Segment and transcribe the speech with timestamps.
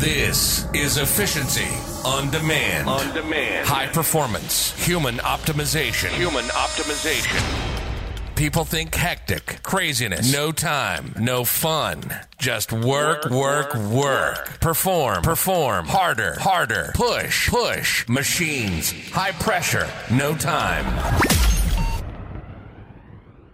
[0.00, 1.68] This is efficiency
[2.08, 2.88] on demand.
[2.88, 3.68] On demand.
[3.68, 6.08] High performance, human optimization.
[6.08, 8.34] Human optimization.
[8.34, 12.00] People think hectic, craziness, no time, no fun.
[12.38, 13.92] Just work, work, Work, work.
[13.92, 16.92] work, Perform, perform, harder, harder.
[16.94, 18.08] Push, push.
[18.08, 20.86] Machines, high pressure, no time.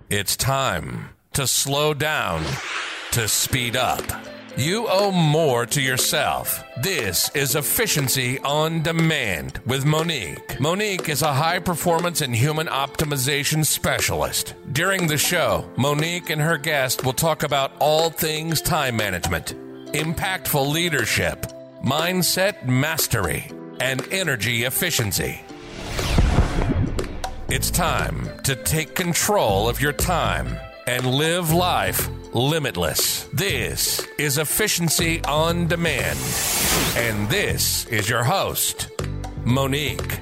[0.08, 2.44] It's time to slow down,
[3.10, 4.04] to speed up.
[4.58, 6.64] You owe more to yourself.
[6.80, 10.58] This is Efficiency on Demand with Monique.
[10.58, 14.54] Monique is a high performance and human optimization specialist.
[14.72, 19.54] During the show, Monique and her guest will talk about all things time management,
[19.92, 21.52] impactful leadership,
[21.84, 25.42] mindset mastery, and energy efficiency.
[27.50, 33.24] It's time to take control of your time and live life limitless.
[33.32, 36.18] This is Efficiency on Demand.
[36.94, 38.90] And this is your host,
[39.44, 40.20] Monique.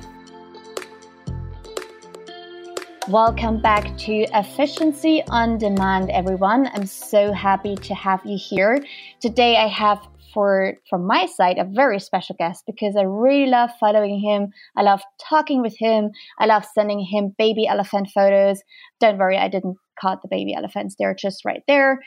[3.09, 6.71] Welcome back to Efficiency on Demand, everyone.
[6.73, 8.85] I'm so happy to have you here.
[9.21, 9.99] Today, I have
[10.33, 14.53] for from my side a very special guest because I really love following him.
[14.77, 16.11] I love talking with him.
[16.39, 18.61] I love sending him baby elephant photos.
[19.01, 20.97] Don't worry, I didn't cut the baby elephants.
[20.99, 22.01] They're just right there.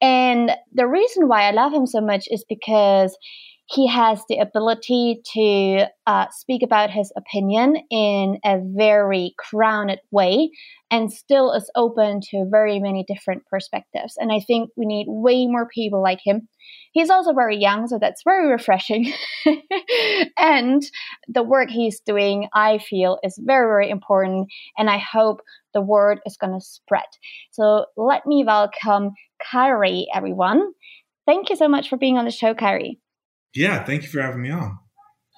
[0.00, 3.16] And the reason why I love him so much is because
[3.66, 10.50] he has the ability to uh, speak about his opinion in a very grounded way
[10.90, 14.14] and still is open to very many different perspectives.
[14.18, 16.48] And I think we need way more people like him.
[16.92, 19.12] He's also very young, so that's very refreshing.
[20.38, 20.82] and
[21.26, 24.48] the work he's doing, I feel, is very, very important.
[24.76, 25.40] And I hope
[25.72, 27.04] the word is going to spread.
[27.52, 29.12] So let me welcome
[29.50, 30.72] Kyrie, everyone.
[31.24, 32.98] Thank you so much for being on the show, Kyrie.
[33.54, 34.78] Yeah, thank you for having me on.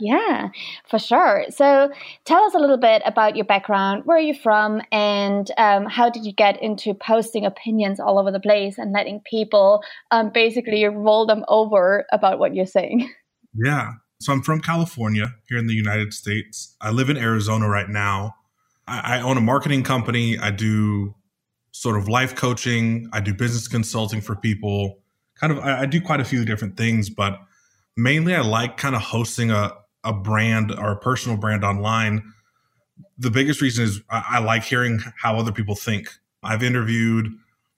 [0.01, 0.49] Yeah,
[0.89, 1.45] for sure.
[1.51, 1.91] So
[2.25, 4.03] tell us a little bit about your background.
[4.05, 4.83] Where are you from?
[4.91, 9.21] And um, how did you get into posting opinions all over the place and letting
[9.21, 13.11] people um, basically roll them over about what you're saying?
[13.57, 13.93] Yeah.
[14.21, 16.75] So I'm from California here in the United States.
[16.81, 18.35] I live in Arizona right now.
[18.89, 20.37] I, I own a marketing company.
[20.37, 21.15] I do
[21.71, 23.09] sort of life coaching.
[23.13, 24.99] I do business consulting for people.
[25.37, 27.39] Kind of, I, I do quite a few different things, but
[27.97, 29.73] mainly I like kind of hosting a,
[30.03, 32.33] a brand or a personal brand online.
[33.19, 36.09] The biggest reason is I, I like hearing how other people think.
[36.43, 37.29] I've interviewed,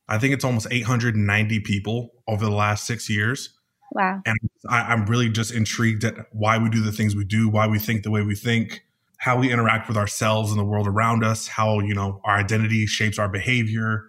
[0.09, 3.51] I think it's almost 890 people over the last six years.
[3.93, 4.21] Wow.
[4.27, 4.37] And
[4.69, 7.79] I, I'm really just intrigued at why we do the things we do, why we
[7.79, 8.83] think the way we think,
[9.19, 12.87] how we interact with ourselves and the world around us, how, you know, our identity
[12.87, 14.05] shapes our behavior.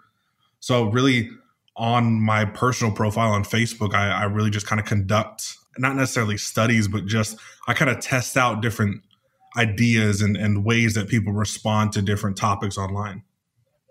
[0.59, 1.29] So really
[1.75, 6.37] on my personal profile on Facebook, I, I really just kind of conduct not necessarily
[6.37, 9.01] studies, but just I kind of test out different
[9.57, 13.23] ideas and, and ways that people respond to different topics online.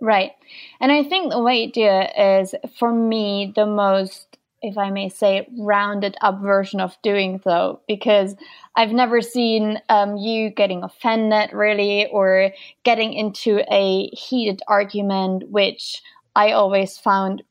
[0.01, 0.33] Right.
[0.81, 5.49] And I think the way it is, for me, the most, if I may say,
[5.59, 8.37] rounded up version of doing so, because
[8.77, 12.53] I've never seen um, you getting offended really or
[12.85, 16.03] getting into a heated argument, which
[16.35, 17.43] I always found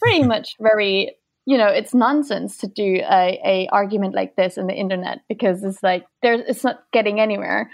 [0.00, 4.66] pretty much very you know it's nonsense to do a, a argument like this in
[4.66, 7.70] the internet because it's like there's it's not getting anywhere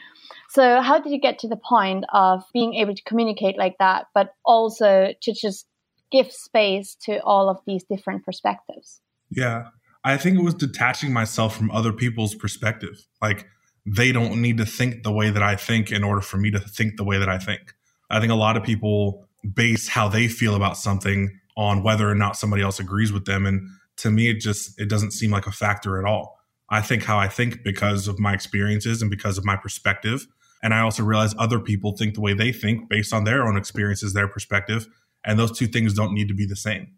[0.50, 4.06] so how did you get to the point of being able to communicate like that
[4.14, 5.66] but also to just
[6.12, 9.00] give space to all of these different perspectives
[9.30, 9.68] Yeah.
[10.04, 13.06] I think it was detaching myself from other people's perspective.
[13.20, 13.46] Like
[13.86, 16.60] they don't need to think the way that I think in order for me to
[16.60, 17.74] think the way that I think.
[18.10, 22.14] I think a lot of people base how they feel about something on whether or
[22.14, 23.46] not somebody else agrees with them.
[23.46, 23.68] And
[23.98, 26.38] to me it just it doesn't seem like a factor at all.
[26.70, 30.26] I think how I think because of my experiences and because of my perspective.
[30.62, 33.56] And I also realize other people think the way they think based on their own
[33.56, 34.86] experiences, their perspective,
[35.24, 36.92] and those two things don't need to be the same.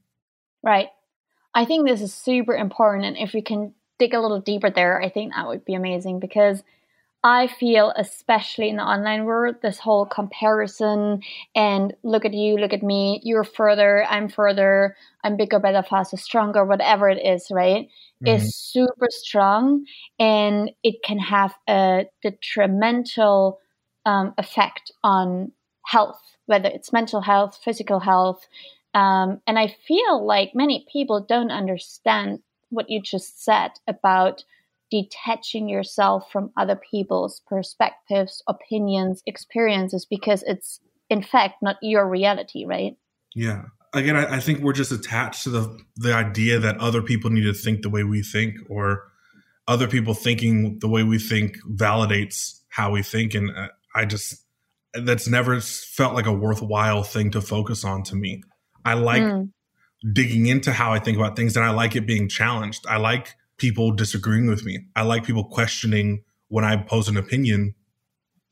[0.62, 0.88] right.
[1.56, 3.04] I think this is super important.
[3.04, 6.20] And if we can dig a little deeper there i think that would be amazing
[6.20, 6.62] because
[7.24, 11.22] I feel, especially in the online world, this whole comparison
[11.56, 14.94] and look at you, look at me, you're further, I'm further,
[15.24, 17.88] I'm bigger, better, faster, stronger, whatever it is, right?
[18.26, 19.86] Is super strong
[20.18, 23.58] and it can have a detrimental
[24.04, 25.52] um, effect on
[25.86, 28.46] health, whether it's mental health, physical health.
[28.92, 34.44] Um, and I feel like many people don't understand what you just said about
[34.90, 42.64] detaching yourself from other people's perspectives, opinions, experiences, because it's in fact not your reality,
[42.64, 42.96] right?
[43.34, 43.64] Yeah.
[43.92, 47.44] Again, I, I think we're just attached to the the idea that other people need
[47.44, 49.04] to think the way we think, or
[49.66, 53.34] other people thinking the way we think validates how we think.
[53.34, 53.50] And
[53.94, 54.44] I just,
[54.92, 58.42] that's never felt like a worthwhile thing to focus on to me.
[58.84, 59.50] I like mm.
[60.12, 62.84] digging into how I think about things and I like it being challenged.
[62.86, 64.78] I like people disagreeing with me.
[64.94, 67.74] I like people questioning when I pose an opinion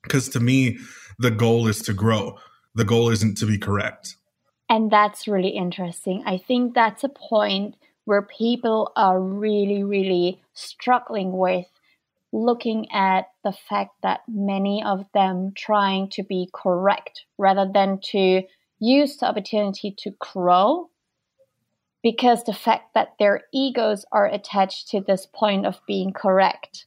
[0.02, 0.78] because to me,
[1.18, 2.38] the goal is to grow.
[2.74, 4.16] The goal isn't to be correct.
[4.70, 6.22] And that's really interesting.
[6.24, 7.74] I think that's a point
[8.06, 11.66] where people are really, really struggling with
[12.32, 18.42] looking at the fact that many of them trying to be correct rather than to
[18.80, 20.88] use the opportunity to grow
[22.02, 26.86] because the fact that their egos are attached to this point of being correct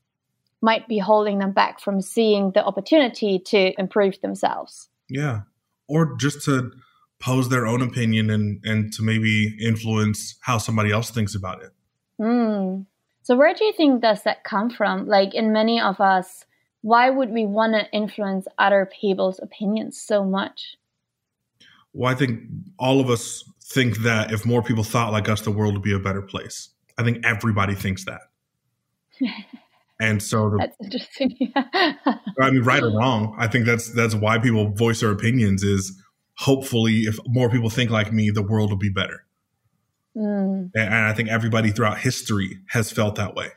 [0.62, 4.90] might be holding them back from seeing the opportunity to improve themselves.
[5.10, 5.42] Yeah.
[5.88, 6.72] Or just to
[7.20, 11.72] pose their own opinion and, and to maybe influence how somebody else thinks about it.
[12.20, 12.86] Mm.
[13.24, 15.08] So where do you think does that come from?
[15.08, 16.46] Like in many of us,
[16.82, 20.76] why would we want to influence other people's opinions so much?
[21.94, 22.42] Well, I think
[22.78, 25.94] all of us think that if more people thought like us, the world would be
[25.94, 26.70] a better place.
[26.98, 28.22] I think everybody thinks that.
[30.00, 31.54] and so the, that's interesting.
[31.56, 35.64] I mean, right or wrong, I think that's that's why people voice their opinions.
[35.64, 36.00] Is
[36.38, 39.26] hopefully, if more people think like me, the world will be better.
[40.16, 40.72] Mm.
[40.76, 43.50] And I think everybody throughout history has felt that way.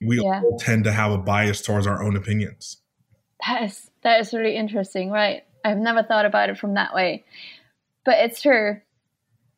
[0.00, 0.40] We yeah.
[0.42, 2.78] all tend to have a bias towards our own opinions.
[3.46, 5.42] That is that is really interesting, right?
[5.64, 7.24] I've never thought about it from that way,
[8.04, 8.80] but it's true.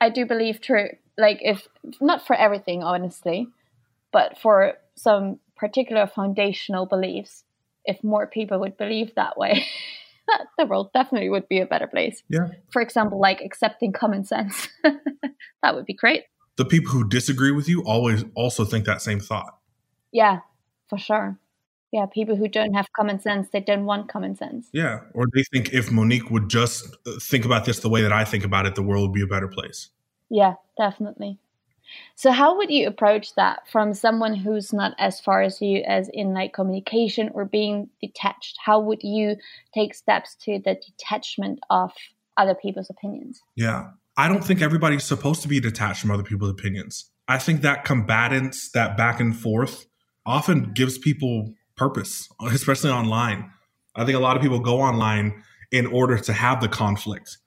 [0.00, 0.90] I do believe true.
[1.18, 1.66] Like if
[2.00, 3.48] not for everything, honestly,
[4.12, 7.44] but for some particular foundational beliefs,
[7.84, 9.64] if more people would believe that way,
[10.58, 12.22] the world definitely would be a better place.
[12.28, 12.48] Yeah.
[12.72, 14.68] For example, like accepting common sense.
[14.82, 16.24] that would be great
[16.60, 19.56] the people who disagree with you always also think that same thought.
[20.12, 20.40] Yeah,
[20.90, 21.38] for sure.
[21.92, 24.68] Yeah, people who don't have common sense, they don't want common sense.
[24.72, 28.12] Yeah, or they think if Monique would just uh, think about this the way that
[28.12, 29.90] I think about it, the world would be a better place.
[30.28, 31.38] Yeah, definitely.
[32.14, 36.08] So how would you approach that from someone who's not as far as you as
[36.12, 38.58] in like communication or being detached?
[38.64, 39.36] How would you
[39.74, 41.92] take steps to the detachment of
[42.36, 43.42] other people's opinions?
[43.56, 43.90] Yeah.
[44.16, 47.10] I don't think everybody's supposed to be detached from other people's opinions.
[47.26, 49.86] I think that combatants, that back and forth,
[50.26, 53.50] often gives people purpose, especially online.
[53.96, 55.42] I think a lot of people go online
[55.72, 57.38] in order to have the conflict.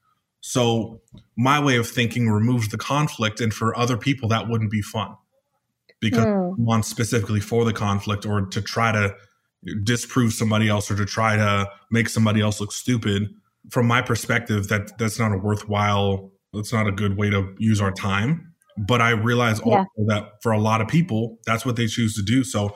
[0.41, 0.99] So
[1.37, 5.15] my way of thinking removes the conflict, and for other people, that wouldn't be fun
[5.99, 6.57] because mm.
[6.57, 9.15] one specifically for the conflict or to try to
[9.83, 13.29] disprove somebody else or to try to make somebody else look stupid.
[13.69, 17.81] From my perspective, that that's not a worthwhile that's not a good way to use
[17.81, 18.53] our time.
[18.77, 19.77] But I realize yeah.
[19.77, 22.43] also that for a lot of people, that's what they choose to do.
[22.43, 22.75] So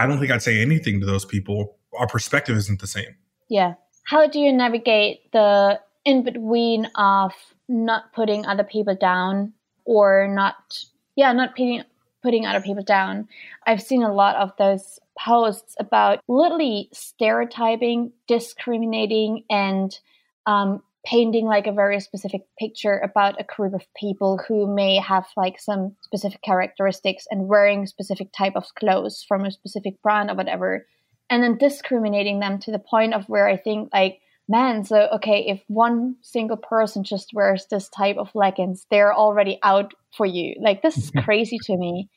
[0.00, 1.76] I don't think I'd say anything to those people.
[1.98, 3.16] Our perspective isn't the same.
[3.50, 3.74] Yeah.
[4.04, 7.32] How do you navigate the in between of
[7.68, 9.52] not putting other people down
[9.84, 10.84] or not,
[11.16, 11.82] yeah, not putting,
[12.22, 13.28] putting other people down?
[13.66, 19.98] I've seen a lot of those posts about literally stereotyping, discriminating, and
[20.46, 25.26] um, painting like a very specific picture about a group of people who may have
[25.36, 30.34] like some specific characteristics and wearing specific type of clothes from a specific brand or
[30.34, 30.86] whatever
[31.30, 35.46] and then discriminating them to the point of where i think like man so okay
[35.48, 40.54] if one single person just wears this type of leggings they're already out for you.
[40.60, 42.08] Like this is crazy to me.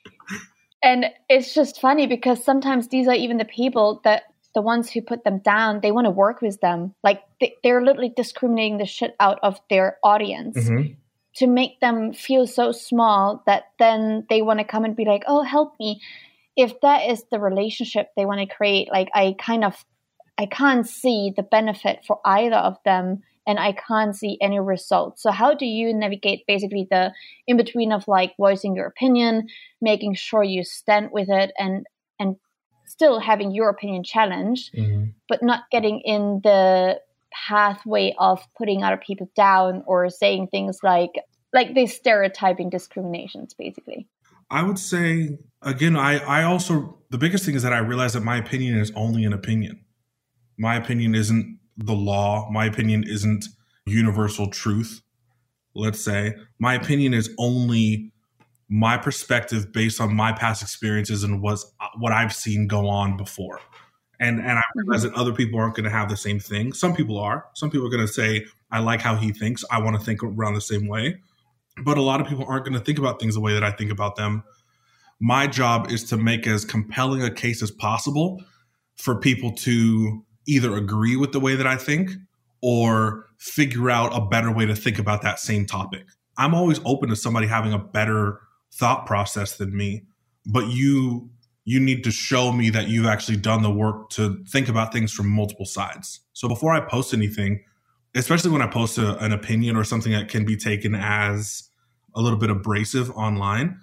[0.82, 5.02] And it's just funny because sometimes these are even the people that the ones who
[5.02, 6.94] put them down, they want to work with them.
[7.04, 10.94] Like they, are literally discriminating the shit out of their audience mm-hmm.
[11.38, 15.24] to make them feel so small that then they want to come and be like,
[15.28, 16.02] oh, help me.
[16.56, 19.84] If that is the relationship they want to create, like I kind of,
[20.38, 25.22] I can't see the benefit for either of them and I can't see any results.
[25.22, 27.12] So how do you navigate basically the
[27.48, 29.48] in between of like voicing your opinion,
[29.82, 31.86] making sure you stand with it and and
[32.94, 35.06] still having your opinion challenged, mm-hmm.
[35.28, 37.02] but not getting in the
[37.48, 41.12] pathway of putting other people down or saying things like
[41.52, 44.08] like these stereotyping discriminations basically.
[44.52, 48.24] I would say again i i also the biggest thing is that i realize that
[48.24, 49.84] my opinion is only an opinion.
[50.58, 52.48] My opinion isn't the law.
[52.52, 53.46] My opinion isn't
[53.88, 55.02] universal truth
[55.76, 56.36] let's say.
[56.60, 58.13] My opinion is only
[58.70, 61.66] my perspective based on my past experiences and what's
[61.98, 63.60] what I've seen go on before.
[64.20, 65.14] And and I realize mm-hmm.
[65.14, 66.74] that other people aren't going to have the same thing.
[66.74, 67.46] Some people are.
[67.54, 69.64] Some people are going to say, "I like how he thinks.
[69.72, 71.18] I want to think around the same way."
[71.84, 73.72] But a lot of people aren't going to think about things the way that I
[73.72, 74.44] think about them.
[75.20, 78.44] my job is to make as compelling a case as possible
[78.98, 82.12] for people to either agree with the way that I think
[82.62, 86.06] or figure out a better way to think about that same topic.
[86.38, 88.42] I'm always open to somebody having a better
[88.74, 90.04] thought process than me,
[90.46, 91.30] but you
[91.66, 95.14] you need to show me that you've actually done the work to think about things
[95.14, 96.20] from multiple sides.
[96.34, 97.64] So before I post anything,
[98.16, 101.70] especially when I post a, an opinion or something that can be taken as
[102.16, 103.80] a little bit abrasive online,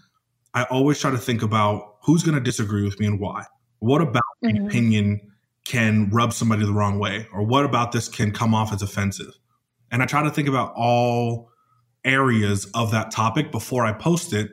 [0.52, 3.44] I always try to think about who's going to disagree with me and why.
[3.78, 4.66] What about mm-hmm.
[4.66, 5.20] opinion
[5.64, 7.26] can rub somebody the wrong way?
[7.32, 9.32] Or what about this can come off as offensive?
[9.90, 11.50] And I try to think about all
[12.04, 14.50] areas of that topic before I post it.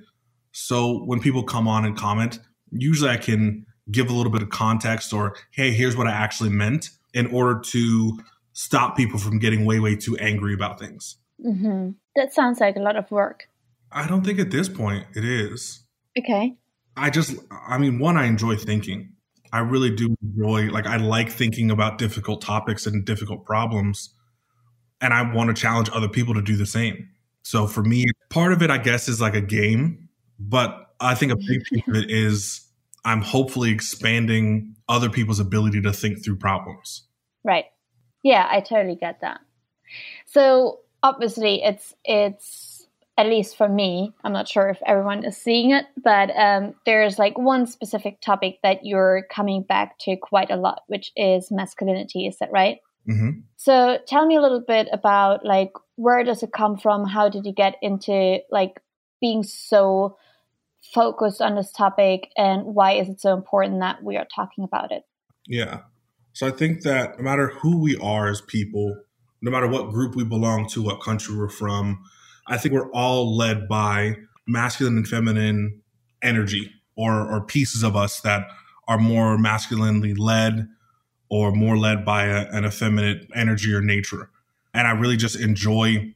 [0.60, 2.40] So when people come on and comment,
[2.72, 6.50] usually I can give a little bit of context or, hey, here's what I actually
[6.50, 8.20] meant in order to
[8.54, 11.18] stop people from getting way, way too angry about things.
[11.46, 11.92] Mm-hmm.
[12.16, 13.48] That sounds like a lot of work.
[13.92, 15.86] I don't think at this point it is.
[16.18, 16.56] Okay.
[16.98, 19.14] I just, I mean, one, I enjoy thinking.
[19.54, 24.12] I really do enjoy, like, I like thinking about difficult topics and difficult problems.
[25.02, 27.10] And I want to challenge other people to do the same.
[27.44, 30.07] So for me, part of it, I guess, is like a game.
[30.40, 32.68] But I think a big piece of it is
[33.06, 37.04] I'm hopefully expanding other people's ability to think through problems.
[37.44, 37.66] Right.
[38.24, 39.40] Yeah, I totally get that.
[40.26, 45.72] So obviously, it's it's at least for me, I'm not sure if everyone is seeing
[45.72, 50.56] it, but um, there's like one specific topic that you're coming back to quite a
[50.56, 52.28] lot, which is masculinity.
[52.28, 52.78] Is that right?
[53.10, 53.40] Mm-hmm.
[53.56, 57.08] So tell me a little bit about like where does it come from?
[57.08, 58.82] How did you get into like
[59.20, 60.18] being so
[60.94, 64.92] focused on this topic, and why is it so important that we are talking about
[64.92, 65.04] it?
[65.48, 65.82] Yeah.
[66.34, 68.96] So I think that no matter who we are as people,
[69.42, 72.04] no matter what group we belong to, what country we're from,
[72.48, 74.18] I think we're all led by
[74.48, 75.82] masculine and feminine
[76.22, 78.48] energy or, or pieces of us that
[78.88, 80.68] are more masculinely led
[81.30, 84.30] or more led by a, an effeminate energy or nature.
[84.74, 86.14] And I really just enjoy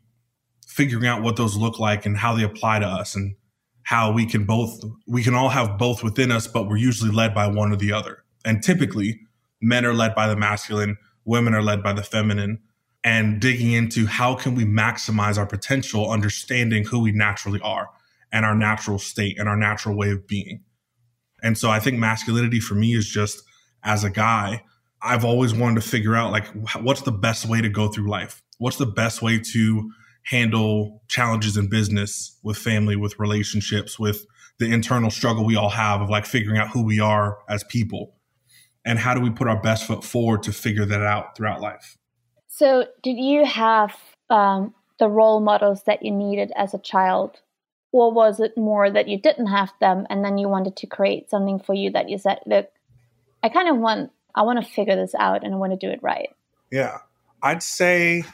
[0.65, 3.35] figuring out what those look like and how they apply to us and
[3.83, 7.33] how we can both, we can all have both within us, but we're usually led
[7.33, 8.23] by one or the other.
[8.45, 9.21] And typically,
[9.61, 12.59] men are led by the masculine, women are led by the feminine.
[13.03, 17.89] And digging into how can we maximize our potential understanding who we naturally are
[18.31, 20.63] and our natural state and our natural way of being.
[21.43, 23.41] And so i think masculinity for me is just
[23.83, 24.63] as a guy
[25.01, 26.45] i've always wanted to figure out like
[26.81, 28.43] what's the best way to go through life?
[28.59, 29.91] What's the best way to
[30.23, 34.25] handle challenges in business with family with relationships with
[34.59, 38.13] the internal struggle we all have of like figuring out who we are as people
[38.85, 41.97] and how do we put our best foot forward to figure that out throughout life
[42.53, 43.97] so, did you have
[44.29, 47.39] um, the role models that you needed as a child?
[47.93, 51.29] Or was it more that you didn't have them and then you wanted to create
[51.29, 52.69] something for you that you said, look,
[53.41, 55.91] I kind of want, I want to figure this out and I want to do
[55.91, 56.29] it right?
[56.71, 56.97] Yeah.
[57.41, 58.25] I'd say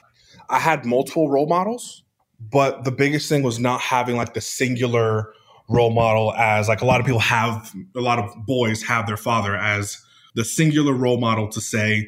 [0.49, 2.03] I had multiple role models,
[2.39, 5.33] but the biggest thing was not having like the singular
[5.69, 9.17] role model as like a lot of people have, a lot of boys have their
[9.17, 9.97] father as
[10.35, 12.07] the singular role model to say,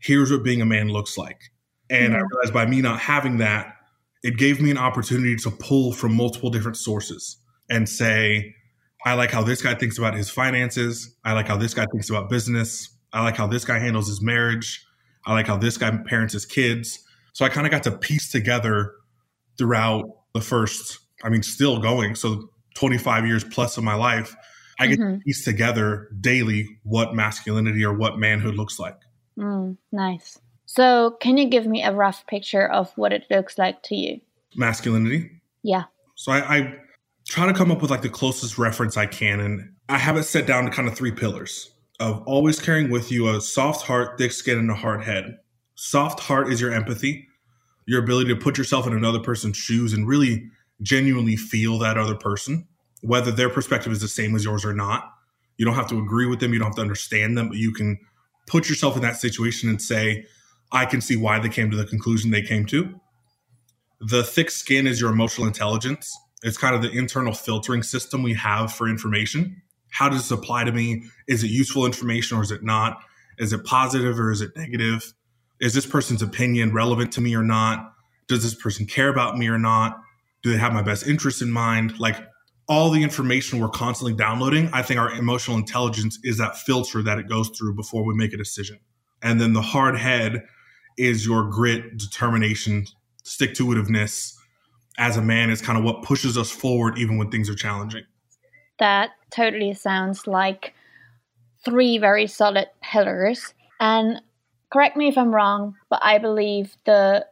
[0.00, 1.40] here's what being a man looks like.
[1.88, 2.26] And I mm-hmm.
[2.32, 3.74] realized by me not having that,
[4.22, 8.54] it gave me an opportunity to pull from multiple different sources and say,
[9.04, 11.16] I like how this guy thinks about his finances.
[11.24, 12.94] I like how this guy thinks about business.
[13.12, 14.86] I like how this guy handles his marriage.
[15.26, 16.98] I like how this guy parents his kids.
[17.32, 18.94] So I kind of got to piece together
[19.58, 22.14] throughout the first, I mean, still going.
[22.14, 24.34] So 25 years plus of my life,
[24.78, 25.18] I get mm-hmm.
[25.18, 28.96] to piece together daily what masculinity or what manhood looks like.
[29.38, 30.38] Mm, nice.
[30.66, 34.20] So, can you give me a rough picture of what it looks like to you?
[34.54, 35.42] Masculinity?
[35.62, 35.84] Yeah.
[36.14, 36.74] So, I, I
[37.28, 39.40] try to come up with like the closest reference I can.
[39.40, 43.12] And I have it set down to kind of three pillars of always carrying with
[43.12, 45.38] you a soft heart, thick skin, and a hard head.
[45.82, 47.26] Soft heart is your empathy,
[47.86, 50.46] your ability to put yourself in another person's shoes and really
[50.82, 52.68] genuinely feel that other person,
[53.00, 55.10] whether their perspective is the same as yours or not.
[55.56, 57.72] You don't have to agree with them, you don't have to understand them, but you
[57.72, 57.98] can
[58.46, 60.26] put yourself in that situation and say,
[60.70, 63.00] I can see why they came to the conclusion they came to.
[64.02, 66.14] The thick skin is your emotional intelligence.
[66.42, 69.62] It's kind of the internal filtering system we have for information.
[69.88, 71.04] How does this apply to me?
[71.26, 73.00] Is it useful information or is it not?
[73.38, 75.14] Is it positive or is it negative?
[75.60, 77.92] Is this person's opinion relevant to me or not?
[78.28, 80.00] Does this person care about me or not?
[80.42, 81.98] Do they have my best interest in mind?
[81.98, 82.16] Like
[82.68, 87.18] all the information we're constantly downloading, I think our emotional intelligence is that filter that
[87.18, 88.78] it goes through before we make a decision.
[89.22, 90.44] And then the hard head
[90.96, 92.86] is your grit, determination,
[93.22, 94.34] stick to itiveness
[94.98, 98.04] as a man is kind of what pushes us forward even when things are challenging.
[98.78, 100.74] that totally sounds like
[101.64, 103.54] three very solid pillars.
[103.78, 104.20] And
[104.70, 107.26] correct me if I'm wrong, but I believe the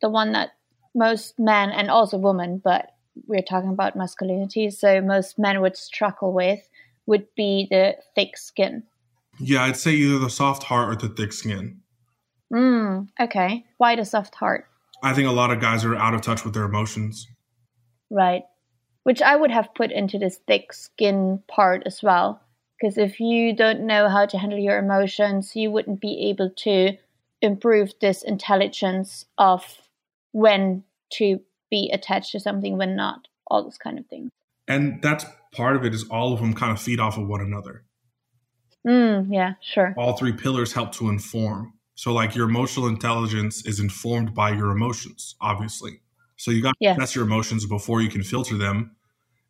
[0.00, 0.50] the one that
[0.94, 2.90] most men and also women, but
[3.26, 6.60] we're talking about masculinity, so most men would struggle with
[7.06, 8.84] would be the thick skin.
[9.38, 11.80] Yeah, I'd say either the soft heart or the thick skin.
[12.52, 13.64] Mm, okay.
[13.78, 14.66] Why the soft heart?
[15.02, 17.26] I think a lot of guys are out of touch with their emotions.
[18.10, 18.42] Right.
[19.04, 22.42] Which I would have put into this thick skin part as well.
[22.80, 26.96] Because if you don't know how to handle your emotions, you wouldn't be able to
[27.42, 29.80] improve this intelligence of
[30.32, 34.30] when to be attached to something, when not, all those kind of things.
[34.66, 37.40] And that's part of it is all of them kind of feed off of one
[37.40, 37.84] another.
[38.86, 39.94] Mm, yeah, sure.
[39.98, 41.74] All three pillars help to inform.
[41.96, 46.00] So, like your emotional intelligence is informed by your emotions, obviously.
[46.36, 46.94] So, you got to Yeah.
[46.94, 48.96] test your emotions before you can filter them.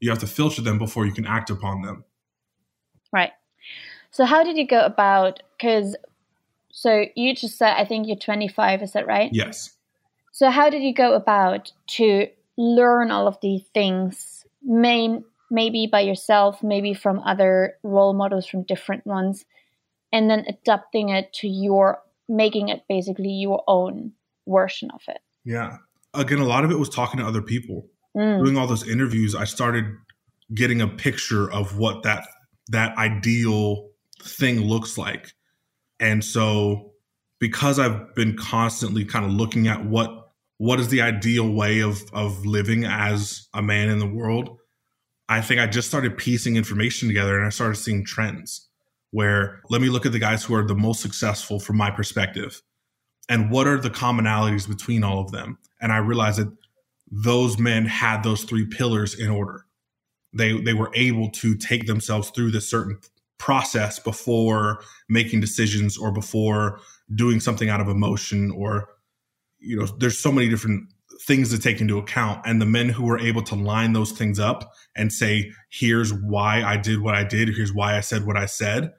[0.00, 2.04] You have to filter them before you can act upon them.
[3.12, 3.32] Right.
[4.10, 5.42] So how did you go about?
[5.56, 5.96] Because
[6.70, 8.82] so you just said I think you're 25.
[8.82, 9.30] Is that right?
[9.32, 9.76] Yes.
[10.32, 14.44] So how did you go about to learn all of these things?
[14.62, 19.44] Main maybe by yourself, maybe from other role models from different ones,
[20.12, 24.12] and then adapting it to your making it basically your own
[24.46, 25.18] version of it.
[25.44, 25.78] Yeah.
[26.14, 27.86] Again, a lot of it was talking to other people.
[28.16, 29.84] Mm, Doing all those interviews, I started
[30.54, 32.26] getting a picture of what that
[32.70, 33.90] that ideal
[34.22, 35.32] thing looks like.
[35.98, 36.92] And so
[37.38, 40.16] because I've been constantly kind of looking at what
[40.58, 44.58] what is the ideal way of of living as a man in the world,
[45.28, 48.68] I think I just started piecing information together and I started seeing trends
[49.10, 52.62] where let me look at the guys who are the most successful from my perspective
[53.28, 55.58] and what are the commonalities between all of them.
[55.80, 56.52] And I realized that
[57.10, 59.66] those men had those three pillars in order.
[60.32, 62.98] They they were able to take themselves through this certain
[63.38, 66.80] process before making decisions or before
[67.14, 68.88] doing something out of emotion or
[69.58, 70.88] you know there's so many different
[71.22, 72.40] things to take into account.
[72.46, 76.62] And the men who were able to line those things up and say here's why
[76.62, 77.48] I did what I did.
[77.48, 78.92] Here's why I said what I said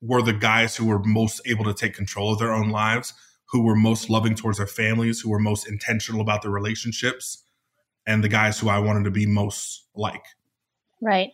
[0.00, 3.14] were the guys who were most able to take control of their own lives
[3.46, 7.42] who were most loving towards their families who were most intentional about their relationships
[8.06, 10.24] and the guys who I wanted to be most like
[11.04, 11.32] right.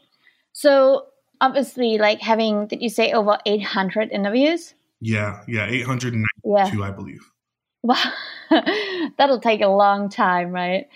[0.52, 1.06] So
[1.40, 4.74] obviously, like having did you say over 800 interviews?
[5.00, 6.84] yeah yeah 892 Yeah.
[6.84, 7.30] I believe
[7.82, 8.12] Wow,
[9.16, 10.86] that'll take a long time, right?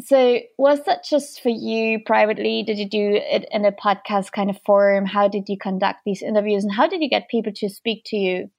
[0.00, 2.62] So, was that just for you privately?
[2.62, 5.04] Did you do it in a podcast kind of forum?
[5.04, 8.16] How did you conduct these interviews, and how did you get people to speak to
[8.16, 8.50] you?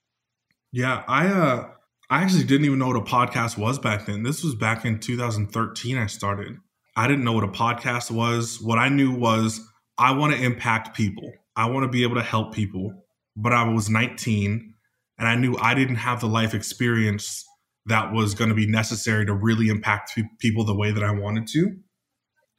[0.72, 1.70] Yeah, I uh
[2.10, 4.24] I actually didn't even know what a podcast was back then.
[4.24, 6.58] This was back in 2013 I started.
[6.98, 8.60] I didn't know what a podcast was.
[8.60, 9.62] What I knew was
[9.98, 11.32] I want to impact people.
[11.56, 12.92] I want to be able to help people.
[13.36, 14.74] But I was 19
[15.20, 17.46] and I knew I didn't have the life experience
[17.86, 21.12] that was going to be necessary to really impact pe- people the way that I
[21.12, 21.78] wanted to.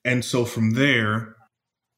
[0.05, 1.35] And so from there,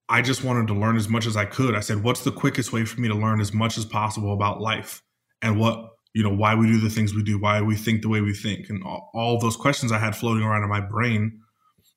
[0.09, 1.77] I just wanted to learn as much as I could.
[1.77, 4.61] I said, what's the quickest way for me to learn as much as possible about
[4.61, 5.03] life
[5.43, 8.09] and what, you know, why we do the things we do, why we think the
[8.09, 11.39] way we think, and all, all those questions I had floating around in my brain.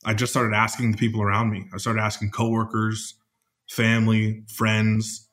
[0.06, 1.66] I just started asking the people around me.
[1.74, 3.16] I started asking coworkers,
[3.70, 5.28] family, friends,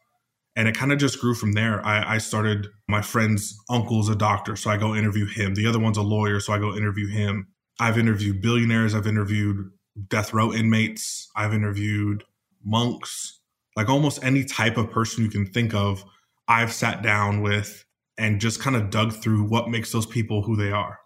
[0.57, 1.85] and it kind of just grew from there.
[1.87, 5.55] I, I started, my friend's uncle's a doctor, so I go interview him.
[5.55, 7.49] The other one's a lawyer, so I go interview him.
[7.79, 9.71] I've interviewed billionaires, I've interviewed
[10.09, 12.25] death row inmates, I've interviewed
[12.63, 13.41] monks,
[13.77, 16.05] like almost any type of person you can think of,
[16.47, 17.85] I've sat down with
[18.19, 21.00] and just kind of dug through what makes those people who they are.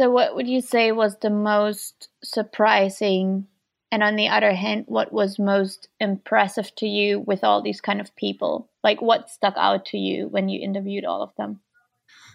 [0.00, 3.48] So, what would you say was the most surprising,
[3.92, 8.00] and on the other hand, what was most impressive to you with all these kind
[8.00, 8.70] of people?
[8.82, 11.60] Like, what stuck out to you when you interviewed all of them?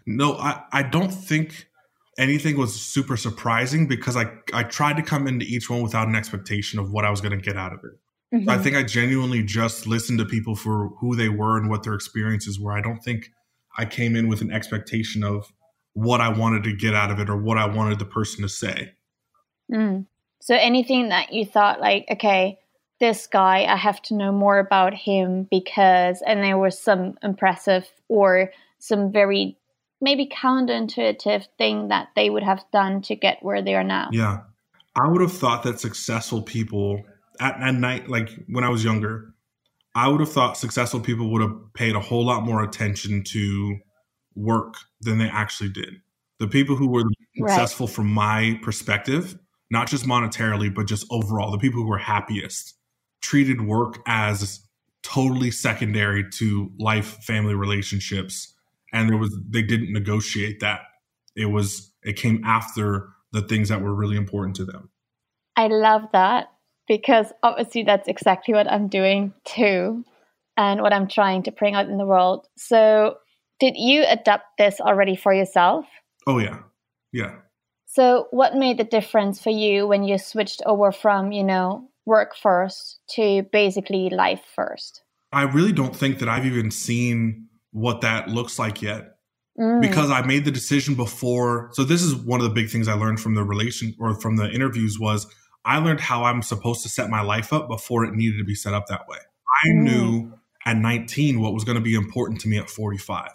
[0.06, 1.68] No, I, I don't think
[2.20, 6.14] anything was super surprising because I, I tried to come into each one without an
[6.14, 8.48] expectation of what I was going to get out of it.
[8.48, 8.64] I Mhm.
[8.64, 12.60] think I genuinely just listened to people for who they were and what their experiences
[12.60, 12.74] were.
[12.74, 13.32] I don't think
[13.76, 15.52] I came in with an expectation of
[15.96, 18.50] what I wanted to get out of it or what I wanted the person to
[18.50, 18.92] say.
[19.72, 20.06] Mm.
[20.42, 22.60] So anything that you thought like, okay,
[23.00, 27.88] this guy, I have to know more about him because, and there was some impressive
[28.10, 29.58] or some very
[30.02, 34.10] maybe counterintuitive thing that they would have done to get where they are now.
[34.12, 34.42] Yeah.
[34.96, 37.04] I would have thought that successful people
[37.40, 39.34] at, at night, like when I was younger,
[39.96, 43.78] I would have thought successful people would have paid a whole lot more attention to
[44.36, 46.02] work than they actually did.
[46.40, 47.04] The people who were
[47.38, 47.50] Right.
[47.50, 49.38] successful from my perspective,
[49.70, 52.76] not just monetarily, but just overall, the people who were happiest
[53.22, 54.62] treated work as
[55.02, 58.54] totally secondary to life family relationships
[58.92, 60.82] and there was they didn't negotiate that
[61.36, 64.90] it was it came after the things that were really important to them
[65.56, 66.48] i love that
[66.88, 70.04] because obviously that's exactly what i'm doing too
[70.58, 73.18] and what i'm trying to bring out in the world so
[73.60, 75.86] did you adapt this already for yourself
[76.28, 76.60] oh yeah
[77.12, 77.36] yeah
[77.86, 82.36] so what made the difference for you when you switched over from you know work
[82.36, 85.02] first to basically life first?
[85.32, 89.12] I really don't think that I've even seen what that looks like yet.
[89.60, 89.82] Mm.
[89.82, 91.70] Because I made the decision before.
[91.74, 94.36] So this is one of the big things I learned from the relation or from
[94.36, 95.28] the interviews was
[95.64, 98.56] I learned how I'm supposed to set my life up before it needed to be
[98.56, 99.18] set up that way.
[99.64, 99.84] I mm.
[99.84, 100.34] knew
[100.66, 103.30] at 19 what was going to be important to me at 45.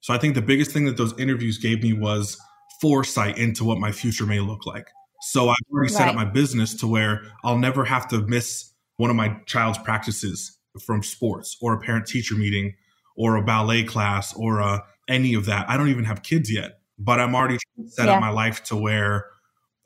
[0.00, 2.38] So I think the biggest thing that those interviews gave me was
[2.80, 4.88] foresight into what my future may look like.
[5.22, 9.10] So I've already set up my business to where I'll never have to miss one
[9.10, 12.74] of my child's practices from sports or a parent teacher meeting
[13.16, 15.68] or a ballet class or a, uh, any of that.
[15.68, 18.14] I don't even have kids yet, but I'm already set yeah.
[18.14, 19.26] up my life to where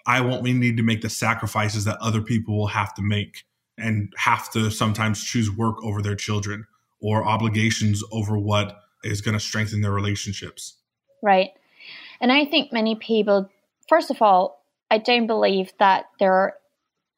[0.07, 3.45] I won't need to make the sacrifices that other people will have to make
[3.79, 6.67] and have to sometimes choose work over their children
[7.05, 10.79] or obligations over what is going to strengthen their relationships.
[11.23, 11.51] Right.
[12.19, 13.51] And I think many people,
[13.91, 16.55] first of all, I don't believe that there are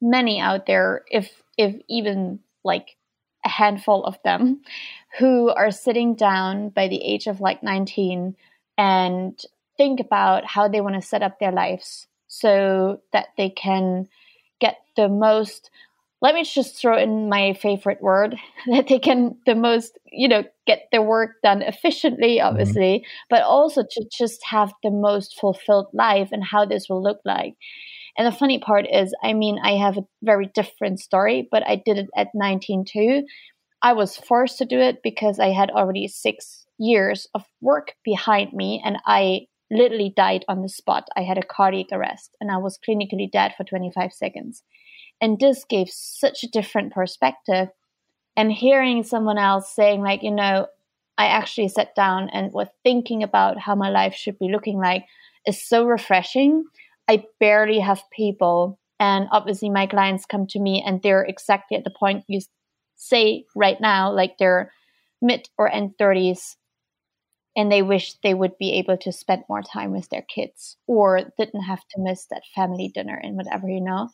[0.01, 2.97] many out there, if if even like
[3.45, 4.61] a handful of them,
[5.19, 8.35] who are sitting down by the age of like 19
[8.77, 9.41] and
[9.77, 14.09] think about how they want to set up their lives so that they can
[14.59, 15.69] get the most
[16.21, 18.35] let me just throw in my favorite word
[18.67, 22.47] that they can the most you know get their work done efficiently mm-hmm.
[22.47, 23.27] obviously mm-hmm.
[23.29, 27.53] but also to just have the most fulfilled life and how this will look like
[28.17, 31.75] and the funny part is i mean i have a very different story but i
[31.85, 33.23] did it at 19 too
[33.81, 38.53] i was forced to do it because i had already six years of work behind
[38.53, 42.57] me and i literally died on the spot i had a cardiac arrest and i
[42.57, 44.63] was clinically dead for 25 seconds
[45.21, 47.69] and this gave such a different perspective.
[48.35, 50.67] And hearing someone else saying, like, you know,
[51.17, 55.05] I actually sat down and was thinking about how my life should be looking like
[55.47, 56.65] is so refreshing.
[57.07, 58.79] I barely have people.
[58.99, 62.41] And obviously, my clients come to me and they're exactly at the point you
[62.95, 64.71] say right now, like they're
[65.21, 66.55] mid or end 30s
[67.55, 71.21] and they wish they would be able to spend more time with their kids or
[71.39, 74.09] didn't have to miss that family dinner and whatever, you know.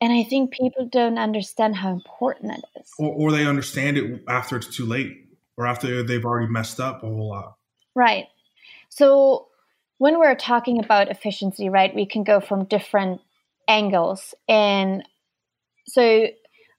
[0.00, 2.90] And I think people don't understand how important it is.
[2.98, 7.02] Or, or they understand it after it's too late or after they've already messed up
[7.02, 7.56] a whole lot.
[7.94, 8.26] Right.
[8.90, 9.48] So
[9.98, 13.20] when we're talking about efficiency, right, we can go from different
[13.66, 14.34] angles.
[14.48, 15.02] And
[15.86, 16.26] so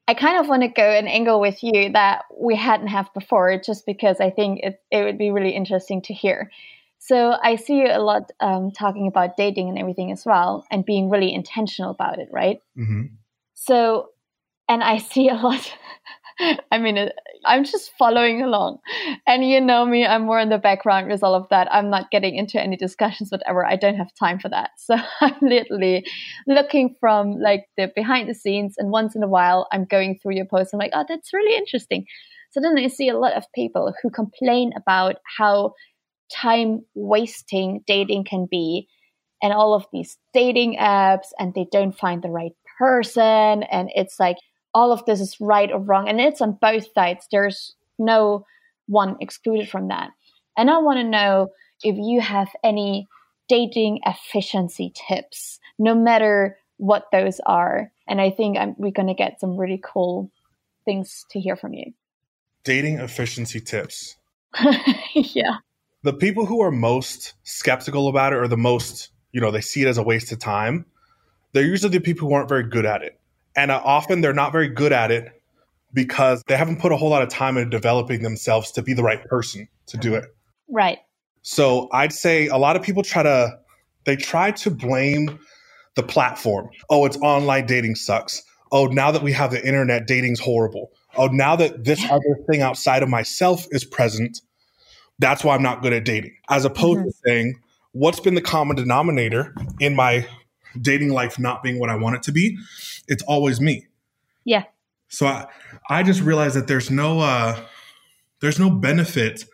[0.07, 3.59] I kind of want to go an angle with you that we hadn't have before,
[3.59, 6.51] just because I think it, it would be really interesting to hear.
[6.99, 10.85] So I see you a lot um, talking about dating and everything as well, and
[10.85, 12.59] being really intentional about it, right?
[12.77, 13.13] Mm-hmm.
[13.53, 14.09] So,
[14.67, 15.73] and I see a lot.
[16.71, 17.09] I mean, uh,
[17.45, 18.79] I'm just following along,
[19.25, 21.67] and you know me, I'm more in the background with all of that.
[21.73, 23.65] I'm not getting into any discussions, whatever.
[23.65, 24.71] I don't have time for that.
[24.79, 26.05] So I'm literally
[26.47, 30.35] looking from like the behind the scenes, and once in a while, I'm going through
[30.35, 30.73] your posts.
[30.73, 32.05] I'm like, oh, that's really interesting.
[32.51, 35.73] So then I see a lot of people who complain about how
[36.31, 38.87] time wasting dating can be.
[39.41, 43.63] And all of these dating apps and they don't find the right person.
[43.63, 44.37] And it's like
[44.73, 46.09] all of this is right or wrong.
[46.09, 47.27] And it's on both sides.
[47.31, 48.45] There's no
[48.87, 50.11] one excluded from that.
[50.57, 51.49] And i want to know
[51.83, 53.07] if you have any
[53.47, 57.91] dating efficiency tips no matter what those are.
[58.07, 60.31] And i think I'm, we're going to get some really cool
[60.85, 61.93] things to hear from you.
[62.63, 64.15] Dating efficiency tips.
[65.13, 65.57] Yeah
[66.03, 69.81] the people who are most skeptical about it or the most, you know, they see
[69.81, 70.85] it as a waste of time,
[71.53, 73.19] they're usually the people who aren't very good at it.
[73.55, 75.41] And uh, often they're not very good at it
[75.93, 79.03] because they haven't put a whole lot of time into developing themselves to be the
[79.03, 80.25] right person to do it.
[80.69, 80.99] Right.
[81.41, 83.57] So I'd say a lot of people try to
[84.05, 85.39] they try to blame
[85.95, 86.69] the platform.
[86.89, 88.43] Oh, it's online dating sucks.
[88.71, 90.91] Oh, now that we have the internet, dating's horrible.
[91.15, 94.41] Oh, now that this other thing outside of myself is present,
[95.19, 96.35] that's why I'm not good at dating.
[96.49, 97.09] As opposed mm-hmm.
[97.09, 97.59] to saying,
[97.91, 100.27] what's been the common denominator in my
[100.79, 102.57] dating life not being what I want it to be?
[103.07, 103.87] It's always me.
[104.45, 104.63] Yeah.
[105.09, 105.47] So I,
[105.89, 107.59] I just realized that there's no uh
[108.41, 109.45] there's no benefit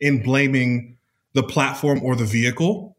[0.00, 0.96] in blaming
[1.32, 2.96] the platform or the vehicle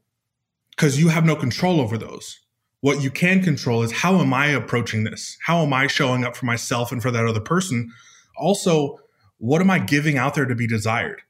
[0.72, 2.40] because you have no control over those.
[2.82, 5.38] What you can control is how am I approaching this?
[5.46, 7.92] How am I showing up for myself and for that other person?
[8.38, 9.00] Also,
[9.38, 11.22] what am I giving out there to be desired?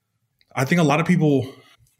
[0.55, 1.53] I think a lot of people,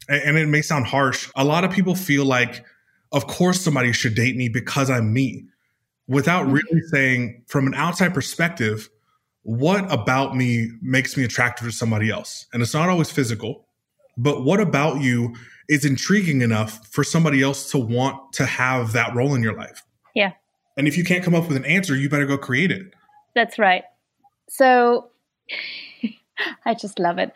[0.08, 2.64] and it may sound harsh, a lot of people feel like,
[3.12, 5.44] of course, somebody should date me because I'm me,
[6.08, 6.54] without mm-hmm.
[6.54, 8.88] really saying, from an outside perspective,
[9.42, 12.46] what about me makes me attractive to somebody else?
[12.52, 13.66] And it's not always physical,
[14.16, 15.34] but what about you
[15.68, 19.82] is intriguing enough for somebody else to want to have that role in your life.
[20.14, 20.32] Yeah.
[20.76, 22.92] And if you can't come up with an answer, you better go create it.
[23.34, 23.84] That's right.
[24.48, 25.10] So
[26.64, 27.32] I just love it.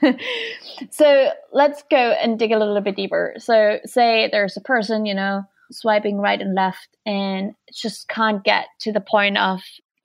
[0.90, 3.34] so let's go and dig a little bit deeper.
[3.38, 8.66] So, say there's a person, you know, swiping right and left and just can't get
[8.80, 9.60] to the point of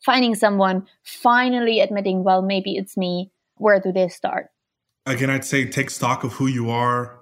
[0.06, 3.32] finding someone, finally admitting, well, maybe it's me.
[3.58, 4.50] Where do they start?
[5.06, 7.20] Again, I'd say take stock of who you are,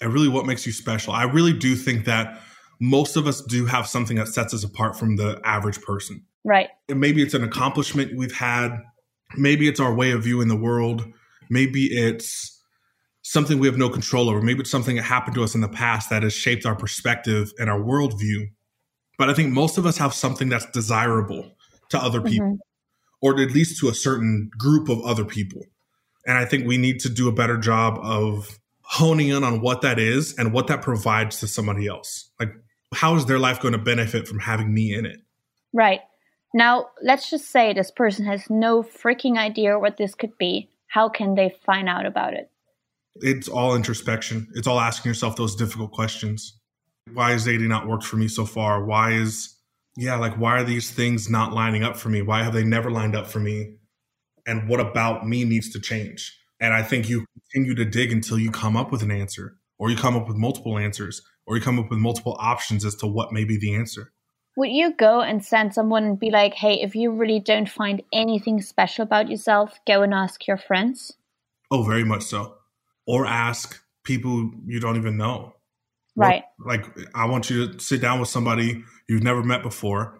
[0.00, 1.12] and really what makes you special.
[1.12, 2.40] I really do think that
[2.80, 6.24] most of us do have something that sets us apart from the average person.
[6.44, 6.68] Right.
[6.88, 8.78] And maybe it's an accomplishment we've had.
[9.36, 11.04] Maybe it's our way of viewing the world.
[11.50, 12.60] Maybe it's
[13.22, 14.40] something we have no control over.
[14.40, 17.52] Maybe it's something that happened to us in the past that has shaped our perspective
[17.58, 18.48] and our worldview.
[19.18, 21.54] But I think most of us have something that's desirable
[21.90, 23.26] to other people, mm-hmm.
[23.26, 25.62] or at least to a certain group of other people.
[26.26, 29.82] And I think we need to do a better job of honing in on what
[29.82, 32.30] that is and what that provides to somebody else.
[32.40, 32.52] Like,
[32.94, 35.18] how is their life going to benefit from having me in it?
[35.72, 36.00] Right.
[36.54, 40.70] Now, let's just say this person has no freaking idea what this could be.
[40.86, 42.50] How can they find out about it?
[43.16, 44.48] It's all introspection.
[44.54, 46.58] It's all asking yourself those difficult questions.
[47.12, 48.84] Why is dating not worked for me so far?
[48.84, 49.56] Why is,
[49.96, 52.22] yeah, like, why are these things not lining up for me?
[52.22, 53.76] Why have they never lined up for me?
[54.46, 56.34] And what about me needs to change?
[56.60, 59.90] And I think you continue to dig until you come up with an answer, or
[59.90, 63.06] you come up with multiple answers, or you come up with multiple options as to
[63.06, 64.12] what may be the answer.
[64.58, 68.02] Would you go and send someone and be like, hey, if you really don't find
[68.12, 71.12] anything special about yourself, go and ask your friends?
[71.70, 72.56] Oh, very much so.
[73.06, 75.54] Or ask people you don't even know.
[76.16, 76.42] Right.
[76.58, 80.18] Or, like, I want you to sit down with somebody you've never met before,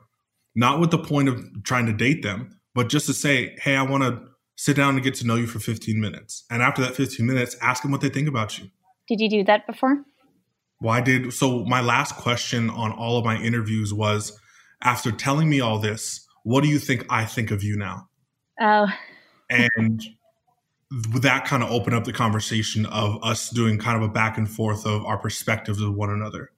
[0.54, 3.82] not with the point of trying to date them, but just to say, hey, I
[3.82, 4.22] want to
[4.54, 6.44] sit down and get to know you for 15 minutes.
[6.48, 8.70] And after that 15 minutes, ask them what they think about you.
[9.08, 10.04] Did you do that before?
[10.80, 11.64] Why did so?
[11.64, 14.38] My last question on all of my interviews was
[14.82, 18.08] after telling me all this, what do you think I think of you now?
[18.60, 18.88] Oh.
[19.50, 20.02] and
[21.20, 24.50] that kind of opened up the conversation of us doing kind of a back and
[24.50, 26.50] forth of our perspectives of one another.